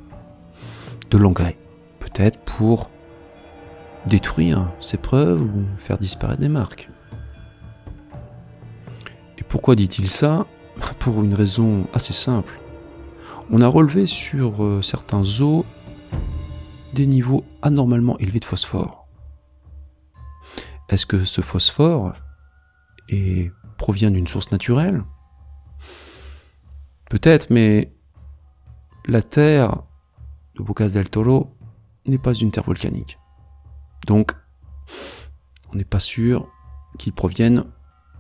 de 1.10 1.18
l'engrais, 1.18 1.58
peut-être 2.00 2.40
pour 2.40 2.90
détruire 4.06 4.72
ces 4.80 4.98
preuves 4.98 5.42
ou 5.42 5.66
faire 5.78 5.98
disparaître 5.98 6.42
des 6.42 6.50
marques. 6.50 6.90
Pourquoi 9.50 9.76
dit-il 9.76 10.08
ça 10.08 10.46
Pour 11.00 11.24
une 11.24 11.34
raison 11.34 11.88
assez 11.94 12.14
simple. 12.14 12.60
On 13.50 13.62
a 13.62 13.68
relevé 13.68 14.06
sur 14.06 14.64
euh, 14.64 14.82
certains 14.84 15.24
os 15.42 15.66
des 16.94 17.08
niveaux 17.08 17.44
anormalement 17.64 18.18
élevés 18.20 18.40
de 18.40 18.46
phosphore. 18.46 19.08
Est-ce 20.88 21.06
que 21.06 21.26
ce 21.26 21.42
phosphore 21.42 22.14
provient 23.78 24.12
d'une 24.12 24.28
source 24.28 24.52
naturelle? 24.52 25.04
Peut-être, 27.10 27.50
mais 27.50 27.92
la 29.08 29.24
terre 29.24 29.84
de 30.56 30.64
Bocas 30.64 30.90
del 30.90 31.10
Toro 31.10 31.56
n'est 32.06 32.20
pas 32.20 32.34
une 32.34 32.52
terre 32.52 32.66
volcanique. 32.66 33.18
Donc, 34.06 34.36
on 35.72 35.76
n'est 35.76 35.86
pas 35.86 36.00
sûr 36.00 36.48
qu'ils 37.00 37.14
proviennent 37.14 37.66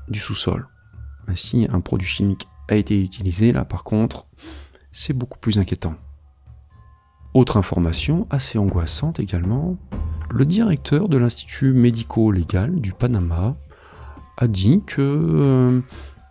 du 0.07 0.19
sous-sol. 0.19 0.67
Si 1.35 1.67
un 1.71 1.81
produit 1.81 2.07
chimique 2.07 2.47
a 2.67 2.75
été 2.75 3.01
utilisé, 3.01 3.51
là 3.51 3.65
par 3.65 3.83
contre, 3.83 4.27
c'est 4.91 5.13
beaucoup 5.13 5.39
plus 5.39 5.57
inquiétant. 5.57 5.95
Autre 7.33 7.57
information 7.57 8.27
assez 8.29 8.57
angoissante 8.57 9.19
également, 9.19 9.77
le 10.31 10.45
directeur 10.45 11.09
de 11.09 11.17
l'Institut 11.17 11.73
médico-légal 11.73 12.79
du 12.79 12.93
Panama 12.93 13.55
a 14.37 14.47
dit 14.47 14.81
que 14.85 15.01
euh, 15.01 15.81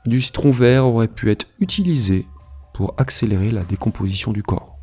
du 0.07 0.21
citron 0.21 0.50
vert 0.50 0.87
aurait 0.87 1.09
pu 1.09 1.31
être 1.31 1.47
utilisé 1.61 2.26
pour 2.75 2.95
accélérer 2.97 3.50
la 3.50 3.64
décomposition 3.64 4.33
du 4.33 4.43
corps. 4.43 4.78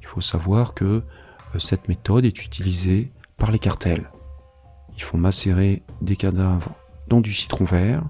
Il 0.00 0.06
faut 0.06 0.20
savoir 0.20 0.74
que 0.74 0.84
euh, 0.84 1.58
cette 1.58 1.88
méthode 1.88 2.24
est 2.24 2.44
utilisée 2.44 3.12
par 3.38 3.50
les 3.50 3.58
cartels. 3.58 4.10
Ils 4.96 5.02
font 5.02 5.18
macérer 5.18 5.82
des 6.00 6.16
cadavres 6.16 6.74
dans 7.08 7.20
du 7.20 7.32
citron 7.32 7.64
vert. 7.64 8.02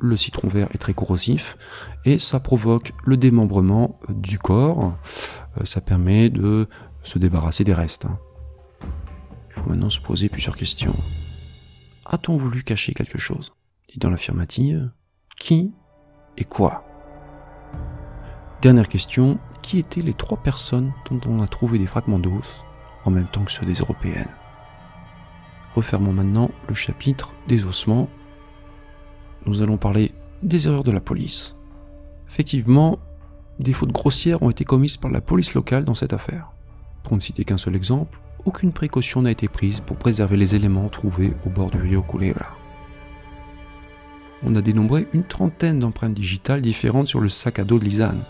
Le 0.00 0.16
citron 0.16 0.46
vert 0.46 0.68
est 0.72 0.78
très 0.78 0.94
corrosif 0.94 1.58
et 2.04 2.20
ça 2.20 2.38
provoque 2.38 2.92
le 3.04 3.16
démembrement 3.16 3.98
du 4.08 4.38
corps. 4.38 4.94
Euh, 5.58 5.64
ça 5.64 5.80
permet 5.80 6.30
de 6.30 6.68
se 7.02 7.18
débarrasser 7.18 7.64
des 7.64 7.74
restes. 7.74 8.04
Hein. 8.04 8.18
Il 9.48 9.54
faut 9.54 9.68
maintenant 9.68 9.90
se 9.90 10.00
poser 10.00 10.28
plusieurs 10.28 10.56
questions. 10.56 10.94
A-t-on 12.06 12.36
voulu 12.36 12.62
cacher 12.62 12.94
quelque 12.94 13.18
chose? 13.18 13.52
Dit 13.88 13.98
dans 13.98 14.10
l'affirmative, 14.10 14.90
qui 15.36 15.72
et 16.36 16.44
quoi? 16.44 16.84
Dernière 18.62 18.88
question, 18.88 19.38
qui 19.62 19.78
étaient 19.78 20.00
les 20.00 20.14
trois 20.14 20.38
personnes 20.38 20.92
dont 21.10 21.20
on 21.26 21.42
a 21.42 21.48
trouvé 21.48 21.78
des 21.78 21.86
fragments 21.86 22.20
d'os 22.20 22.64
en 23.04 23.10
même 23.10 23.26
temps 23.26 23.44
que 23.44 23.50
ceux 23.50 23.66
des 23.66 23.74
Européennes? 23.74 24.30
Refermons 25.74 26.12
maintenant 26.12 26.50
le 26.68 26.74
chapitre 26.74 27.34
des 27.48 27.64
ossements. 27.64 28.08
Nous 29.46 29.62
allons 29.62 29.76
parler 29.76 30.12
des 30.42 30.66
erreurs 30.66 30.84
de 30.84 30.90
la 30.90 31.00
police. 31.00 31.56
Effectivement, 32.28 32.98
des 33.58 33.72
fautes 33.72 33.92
grossières 33.92 34.42
ont 34.42 34.50
été 34.50 34.64
commises 34.64 34.96
par 34.96 35.10
la 35.10 35.20
police 35.20 35.54
locale 35.54 35.84
dans 35.84 35.94
cette 35.94 36.12
affaire. 36.12 36.52
Pour 37.02 37.16
ne 37.16 37.20
citer 37.20 37.44
qu'un 37.44 37.58
seul 37.58 37.74
exemple, 37.74 38.20
aucune 38.44 38.72
précaution 38.72 39.22
n'a 39.22 39.30
été 39.30 39.48
prise 39.48 39.80
pour 39.80 39.96
préserver 39.96 40.36
les 40.36 40.54
éléments 40.54 40.88
trouvés 40.88 41.32
au 41.44 41.50
bord 41.50 41.70
du 41.70 41.78
rio 41.78 42.02
Culebra. 42.02 42.46
On 44.44 44.54
a 44.54 44.60
dénombré 44.60 45.08
une 45.12 45.24
trentaine 45.24 45.80
d'empreintes 45.80 46.14
digitales 46.14 46.62
différentes 46.62 47.08
sur 47.08 47.20
le 47.20 47.28
sac 47.28 47.58
à 47.58 47.64
dos 47.64 47.78
de 47.78 47.84
Lisanne, 47.84 48.22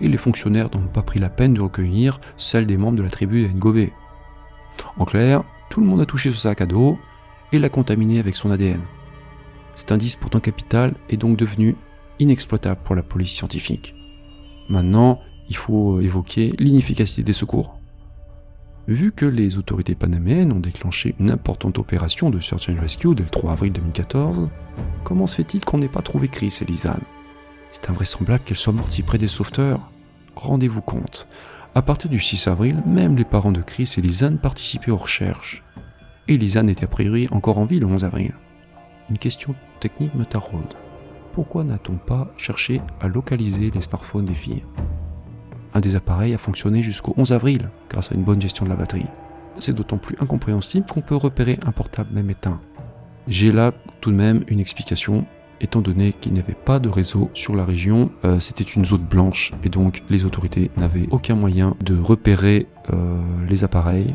et 0.00 0.08
les 0.08 0.18
fonctionnaires 0.18 0.70
n'ont 0.72 0.86
pas 0.86 1.02
pris 1.02 1.18
la 1.18 1.28
peine 1.28 1.54
de 1.54 1.60
recueillir 1.60 2.20
celles 2.36 2.66
des 2.66 2.76
membres 2.76 2.98
de 2.98 3.02
la 3.02 3.10
tribu 3.10 3.48
de 3.48 3.88
En 4.98 5.04
clair, 5.04 5.42
tout 5.70 5.80
le 5.80 5.86
monde 5.86 6.00
a 6.00 6.06
touché 6.06 6.30
ce 6.30 6.36
sac 6.36 6.60
à 6.60 6.66
dos 6.66 6.98
et 7.52 7.58
l'a 7.58 7.68
contaminé 7.68 8.20
avec 8.20 8.36
son 8.36 8.50
ADN. 8.50 8.80
Cet 9.74 9.92
indice 9.92 10.16
pourtant 10.16 10.40
capital 10.40 10.94
est 11.08 11.16
donc 11.16 11.36
devenu 11.36 11.76
inexploitable 12.18 12.80
pour 12.84 12.94
la 12.94 13.02
police 13.02 13.32
scientifique. 13.32 13.94
Maintenant, 14.68 15.20
il 15.48 15.56
faut 15.56 16.00
évoquer 16.00 16.54
l'inefficacité 16.58 17.22
des 17.22 17.32
secours. 17.32 17.78
Vu 18.88 19.12
que 19.12 19.26
les 19.26 19.58
autorités 19.58 19.94
panaméennes 19.94 20.52
ont 20.52 20.60
déclenché 20.60 21.14
une 21.20 21.30
importante 21.30 21.78
opération 21.78 22.30
de 22.30 22.40
search 22.40 22.68
and 22.68 22.80
rescue 22.80 23.14
dès 23.14 23.22
le 23.22 23.28
3 23.28 23.52
avril 23.52 23.72
2014, 23.72 24.48
comment 25.04 25.26
se 25.26 25.36
fait-il 25.36 25.64
qu'on 25.64 25.78
n'ait 25.78 25.88
pas 25.88 26.02
trouvé 26.02 26.28
Chris 26.28 26.58
et 26.60 26.64
Lisanne 26.64 27.02
C'est 27.70 27.90
invraisemblable 27.90 28.42
qu'elle 28.44 28.56
soit 28.56 28.72
morte 28.72 28.90
si 28.90 29.02
près 29.02 29.18
des 29.18 29.28
sauveteurs. 29.28 29.90
Rendez-vous 30.34 30.80
compte, 30.80 31.28
à 31.74 31.82
partir 31.82 32.10
du 32.10 32.18
6 32.18 32.48
avril, 32.48 32.82
même 32.84 33.16
les 33.16 33.24
parents 33.24 33.52
de 33.52 33.62
Chris 33.62 33.94
et 33.96 34.00
Lisanne 34.00 34.38
participaient 34.38 34.90
aux 34.90 34.96
recherches. 34.96 35.62
Et 36.28 36.36
Lisanne 36.36 36.68
était 36.68 36.84
a 36.84 36.88
priori 36.88 37.28
encore 37.30 37.58
en 37.58 37.64
vie 37.64 37.78
le 37.78 37.86
11 37.86 38.04
avril. 38.04 38.34
Une 39.10 39.18
question 39.18 39.54
technique 39.80 40.14
me 40.14 40.24
taraude. 40.24 40.74
Pourquoi 41.32 41.64
n'a-t-on 41.64 41.96
pas 41.96 42.32
cherché 42.36 42.80
à 43.00 43.08
localiser 43.08 43.70
les 43.70 43.80
smartphones 43.80 44.24
des 44.24 44.34
filles? 44.34 44.64
Un 45.74 45.80
des 45.80 45.96
appareils 45.96 46.34
a 46.34 46.38
fonctionné 46.38 46.82
jusqu'au 46.82 47.14
11 47.16 47.32
avril 47.32 47.70
grâce 47.88 48.12
à 48.12 48.14
une 48.14 48.24
bonne 48.24 48.40
gestion 48.40 48.64
de 48.64 48.70
la 48.70 48.76
batterie. 48.76 49.06
C'est 49.58 49.74
d'autant 49.74 49.98
plus 49.98 50.16
incompréhensible 50.20 50.86
qu'on 50.86 51.00
peut 51.00 51.16
repérer 51.16 51.58
un 51.66 51.72
portable 51.72 52.12
même 52.12 52.30
éteint. 52.30 52.60
J'ai 53.28 53.52
là 53.52 53.72
tout 54.00 54.10
de 54.10 54.16
même 54.16 54.44
une 54.48 54.60
explication 54.60 55.26
étant 55.62 55.80
donné 55.80 56.12
qu'il 56.12 56.32
n'y 56.32 56.40
avait 56.40 56.54
pas 56.54 56.80
de 56.80 56.88
réseau 56.88 57.30
sur 57.34 57.54
la 57.54 57.64
région, 57.64 58.10
euh, 58.24 58.40
c'était 58.40 58.64
une 58.64 58.84
zone 58.84 59.04
blanche 59.04 59.54
et 59.62 59.68
donc 59.68 60.02
les 60.10 60.24
autorités 60.24 60.70
n'avaient 60.76 61.08
aucun 61.10 61.36
moyen 61.36 61.76
de 61.84 61.96
repérer 61.98 62.66
euh, 62.92 63.20
les 63.48 63.62
appareils. 63.64 64.12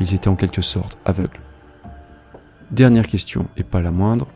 Ils 0.00 0.14
étaient 0.14 0.28
en 0.28 0.36
quelque 0.36 0.62
sorte 0.62 0.96
aveugles. 1.04 1.40
Dernière 2.70 3.08
question, 3.08 3.48
et 3.56 3.64
pas 3.64 3.82
la 3.82 3.90
moindre, 3.90 4.28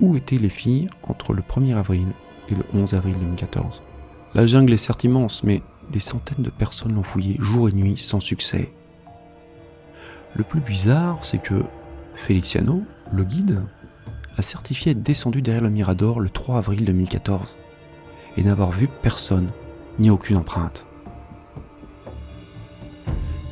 où 0.00 0.16
étaient 0.16 0.38
les 0.38 0.48
filles 0.48 0.88
entre 1.02 1.34
le 1.34 1.42
1er 1.42 1.76
avril 1.76 2.06
et 2.48 2.54
le 2.54 2.64
11 2.72 2.94
avril 2.94 3.14
2014 3.20 3.82
La 4.34 4.46
jungle 4.46 4.72
est 4.72 4.78
certes 4.78 5.04
immense, 5.04 5.44
mais 5.44 5.60
des 5.90 6.00
centaines 6.00 6.42
de 6.42 6.48
personnes 6.48 6.94
l'ont 6.94 7.02
fouillé 7.02 7.36
jour 7.38 7.68
et 7.68 7.72
nuit 7.72 7.98
sans 7.98 8.20
succès. 8.20 8.72
Le 10.34 10.42
plus 10.42 10.60
bizarre, 10.60 11.26
c'est 11.26 11.42
que 11.42 11.64
Feliciano, 12.14 12.82
le 13.12 13.24
guide, 13.24 13.62
a 14.38 14.42
certifié 14.42 14.92
être 14.92 15.02
descendu 15.02 15.42
derrière 15.42 15.62
le 15.62 15.68
Mirador 15.68 16.18
le 16.18 16.30
3 16.30 16.56
avril 16.56 16.86
2014 16.86 17.56
et 18.38 18.42
n'avoir 18.42 18.70
vu 18.70 18.88
personne 19.02 19.50
ni 19.98 20.08
aucune 20.08 20.38
empreinte. 20.38 20.86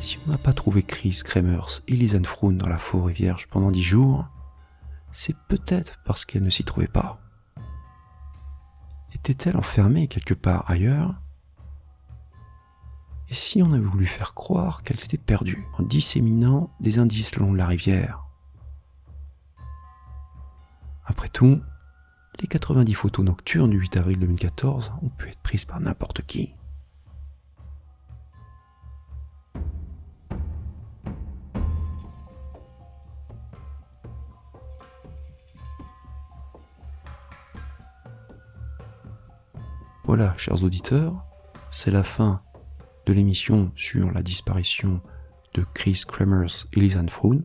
Si 0.01 0.19
on 0.27 0.31
n'a 0.31 0.39
pas 0.39 0.55
trouvé 0.55 0.83
Chris 0.83 1.21
Kremers 1.23 1.83
et 1.87 1.95
Lisanne 1.95 2.25
Froun 2.25 2.57
dans 2.57 2.71
la 2.71 2.79
forêt 2.79 3.13
vierge 3.13 3.49
pendant 3.49 3.71
dix 3.71 3.83
jours, 3.83 4.27
c'est 5.13 5.37
peut-être 5.49 6.01
parce 6.07 6.25
qu'elle 6.25 6.43
ne 6.43 6.49
s'y 6.49 6.65
trouvait 6.65 6.87
pas. 6.87 7.21
Était-elle 9.15 9.59
enfermée 9.59 10.09
quelque 10.09 10.33
part 10.33 10.71
ailleurs? 10.71 11.21
Et 13.29 13.35
si 13.35 13.63
on 13.63 13.73
avait 13.73 13.85
voulu 13.85 14.07
faire 14.07 14.33
croire 14.33 14.83
qu'elle 14.83 14.99
s'était 14.99 15.19
perdue 15.19 15.67
en 15.79 15.83
disséminant 15.83 16.71
des 16.81 16.99
indices 16.99 17.37
le 17.37 17.45
long 17.45 17.53
de 17.53 17.59
la 17.59 17.67
rivière? 17.67 18.25
Après 21.05 21.29
tout, 21.29 21.61
les 22.41 22.47
90 22.47 22.95
photos 22.95 23.27
nocturnes 23.27 23.71
du 23.71 23.79
8 23.79 23.99
avril 23.99 24.19
2014 24.19 24.95
ont 25.03 25.11
pu 25.11 25.29
être 25.29 25.43
prises 25.43 25.67
par 25.67 25.79
n'importe 25.79 26.25
qui. 26.25 26.55
Voilà, 40.13 40.35
chers 40.37 40.65
auditeurs, 40.65 41.25
c'est 41.71 41.93
la 41.93 42.03
fin 42.03 42.43
de 43.07 43.13
l'émission 43.13 43.71
sur 43.77 44.11
la 44.11 44.25
disparition 44.25 45.01
de 45.55 45.65
Chris 45.73 46.03
Kremers 46.05 46.67
et 46.73 46.81
Lisanne 46.81 47.09
Froon. 47.09 47.45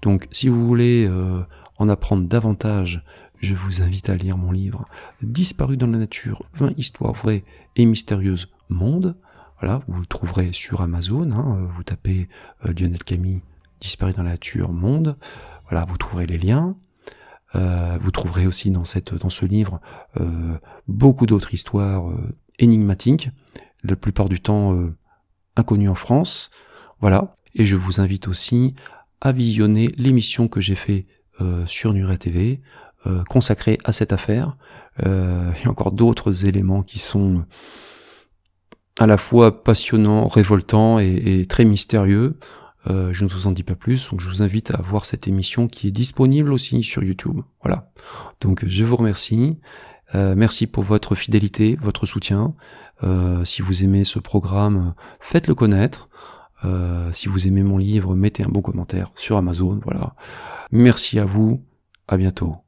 Donc, 0.00 0.28
si 0.30 0.46
vous 0.46 0.68
voulez 0.68 1.08
euh, 1.08 1.42
en 1.78 1.88
apprendre 1.88 2.28
davantage, 2.28 3.04
je 3.40 3.56
vous 3.56 3.82
invite 3.82 4.08
à 4.08 4.14
lire 4.14 4.38
mon 4.38 4.52
livre 4.52 4.84
Disparu 5.20 5.76
dans 5.76 5.88
la 5.88 5.98
nature, 5.98 6.44
20 6.54 6.78
histoires 6.78 7.14
vraies 7.14 7.42
et 7.74 7.84
mystérieuses 7.86 8.52
monde. 8.68 9.16
Voilà, 9.58 9.82
vous 9.88 9.98
le 9.98 10.06
trouverez 10.06 10.52
sur 10.52 10.82
Amazon. 10.82 11.32
Hein, 11.32 11.68
vous 11.74 11.82
tapez 11.82 12.28
euh, 12.66 12.72
Lionel 12.72 13.02
Camille, 13.02 13.42
Disparu 13.80 14.12
dans 14.12 14.22
la 14.22 14.30
nature, 14.30 14.70
monde. 14.70 15.16
Voilà, 15.68 15.86
vous 15.86 15.96
trouverez 15.96 16.26
les 16.26 16.38
liens. 16.38 16.76
Euh, 17.56 17.98
vous 18.00 18.10
trouverez 18.10 18.46
aussi 18.46 18.70
dans, 18.70 18.84
ce 18.84 19.44
livre 19.44 19.80
euh, 20.20 20.56
beaucoup 20.86 21.26
d'autres 21.26 21.52
histoires 21.52 22.08
euh, 22.08 22.36
énigmatiques, 22.58 23.30
la 23.82 23.96
plupart 23.96 24.28
du 24.28 24.40
temps 24.40 24.78
inconnues 25.56 25.88
en 25.88 25.94
France. 25.94 26.50
Voilà. 27.00 27.36
Et 27.54 27.66
je 27.66 27.76
vous 27.76 28.00
invite 28.00 28.28
aussi 28.28 28.74
à 29.20 29.32
visionner 29.32 29.90
l'émission 29.96 30.48
que 30.48 30.60
j'ai 30.60 30.76
fait 30.76 31.06
sur 31.66 31.94
Nuret 31.94 32.18
TV 32.18 32.60
consacrée 33.30 33.78
à 33.84 33.92
cette 33.92 34.12
affaire. 34.12 34.58
il 35.02 35.06
y 35.06 35.66
a 35.66 35.70
encore 35.70 35.92
d'autres 35.92 36.44
éléments 36.44 36.82
qui 36.82 36.98
sont 36.98 37.46
à 38.98 39.06
la 39.06 39.16
fois 39.16 39.64
passionnants, 39.64 40.28
révoltants 40.28 40.98
et 40.98 41.46
très 41.48 41.64
mystérieux. 41.64 42.38
Euh, 42.88 43.12
je 43.12 43.24
ne 43.24 43.30
vous 43.30 43.46
en 43.46 43.52
dis 43.52 43.62
pas 43.62 43.74
plus, 43.74 44.10
donc 44.10 44.20
je 44.20 44.28
vous 44.28 44.42
invite 44.42 44.70
à 44.70 44.80
voir 44.80 45.04
cette 45.04 45.28
émission 45.28 45.68
qui 45.68 45.88
est 45.88 45.90
disponible 45.90 46.52
aussi 46.52 46.82
sur 46.82 47.02
YouTube. 47.02 47.40
Voilà. 47.62 47.90
Donc 48.40 48.64
je 48.66 48.84
vous 48.84 48.96
remercie. 48.96 49.58
Euh, 50.14 50.34
merci 50.36 50.66
pour 50.66 50.82
votre 50.82 51.14
fidélité, 51.14 51.78
votre 51.80 52.06
soutien. 52.06 52.54
Euh, 53.02 53.44
si 53.44 53.62
vous 53.62 53.84
aimez 53.84 54.04
ce 54.04 54.18
programme, 54.18 54.94
faites-le 55.20 55.54
connaître. 55.54 56.08
si 57.12 57.28
vous 57.28 57.46
aimez 57.46 57.62
mon 57.62 57.78
livre, 57.78 58.14
mettez 58.14 58.44
un 58.44 58.48
bon 58.48 58.62
commentaire 58.62 59.10
sur 59.14 59.36
Amazon. 59.36 59.80
Voilà. 59.84 60.14
Merci 60.70 61.18
à 61.18 61.24
vous. 61.24 61.64
À 62.08 62.16
bientôt. 62.16 62.56